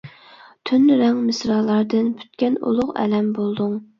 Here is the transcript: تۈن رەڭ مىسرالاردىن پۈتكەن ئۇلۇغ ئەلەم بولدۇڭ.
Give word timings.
تۈن 0.69 0.87
رەڭ 1.01 1.19
مىسرالاردىن 1.25 2.09
پۈتكەن 2.21 2.57
ئۇلۇغ 2.71 2.93
ئەلەم 3.05 3.31
بولدۇڭ. 3.39 3.77